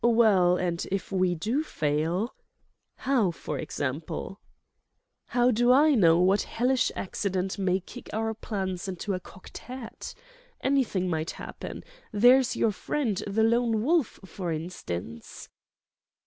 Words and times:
"Well, 0.03 0.57
and 0.57 0.83
if 0.91 1.11
we 1.11 1.35
do 1.35 1.61
fail—?" 1.61 2.33
"How, 2.95 3.29
for 3.29 3.59
example?" 3.59 4.39
"How 5.27 5.51
do 5.51 5.71
I 5.71 5.93
know 5.93 6.19
what 6.19 6.41
hellish 6.41 6.91
accident 6.95 7.59
may 7.59 7.81
kick 7.81 8.09
our 8.11 8.33
plans 8.33 8.87
into 8.87 9.13
a 9.13 9.19
cocked 9.19 9.59
hat? 9.59 10.15
Anything 10.59 11.07
might 11.07 11.29
happen. 11.37 11.83
There's 12.11 12.55
your 12.55 12.71
friend, 12.71 13.17
the 13.27 13.43
Lone 13.43 13.83
Wolf, 13.83 14.19
for 14.25 14.51
instance 14.51 15.49